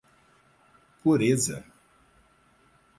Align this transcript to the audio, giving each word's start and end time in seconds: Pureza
Pureza 1.03 1.63